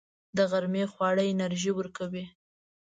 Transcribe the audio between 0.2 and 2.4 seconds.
د غرمې خواړه انرژي ورکوي